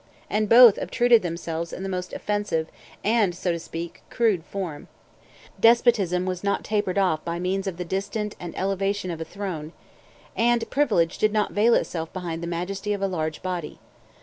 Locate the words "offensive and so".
2.11-3.51